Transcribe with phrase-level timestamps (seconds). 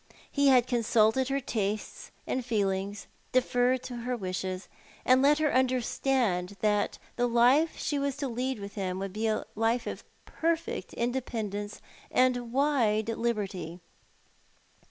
[0.31, 4.67] He had consulted her tastes and feelings, deferred to her wishes,
[5.05, 9.13] and had let her understand that the life she was to lead with him would
[9.13, 13.79] be a life of perfect independence and wide liberty.